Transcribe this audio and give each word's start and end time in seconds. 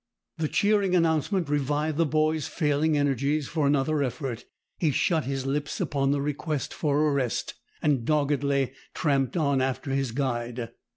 The 0.39 0.47
cheering 0.47 0.95
announcement 0.95 1.47
revived 1.47 1.99
the 1.99 2.07
boy's 2.07 2.47
failing 2.47 2.97
energies 2.97 3.47
for 3.47 3.67
another 3.67 4.01
effort. 4.01 4.45
He 4.79 4.89
shut 4.89 5.25
his 5.25 5.45
lips 5.45 5.79
upon 5.79 6.09
the 6.09 6.21
request 6.21 6.73
for 6.73 7.07
a 7.07 7.11
rest, 7.13 7.53
and 7.83 8.03
doggedly 8.03 8.71
tramped 8.95 9.37
on 9.37 9.61
after 9.61 9.91
his 9.91 10.11
guide. 10.11 10.71